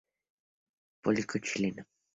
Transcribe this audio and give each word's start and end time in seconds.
Político 1.03 1.37
chileno. 1.39 1.83